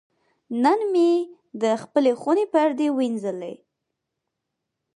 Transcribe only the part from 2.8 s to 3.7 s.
وینځلې.